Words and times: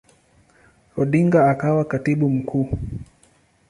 Odinga 0.97 1.45
akawa 1.49 1.83
Katibu 1.85 2.29
Mkuu. 2.29 2.69